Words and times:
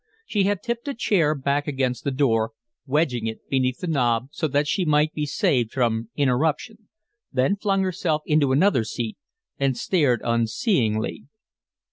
She 0.25 0.45
had 0.45 0.63
tipped 0.63 0.87
a 0.87 0.95
chair 0.95 1.35
back 1.35 1.67
against 1.67 2.03
the 2.05 2.09
door, 2.09 2.53
wedging 2.87 3.27
it 3.27 3.47
beneath 3.49 3.77
the 3.81 3.85
knob 3.85 4.29
so 4.31 4.47
that 4.47 4.67
she 4.67 4.83
might 4.83 5.13
be 5.13 5.27
saved 5.27 5.71
from 5.71 6.09
interruption, 6.15 6.87
then 7.31 7.55
flung 7.55 7.83
herself 7.83 8.23
into 8.25 8.51
another 8.51 8.83
seat 8.83 9.19
and 9.59 9.77
stared 9.77 10.21
unseeingly. 10.23 11.25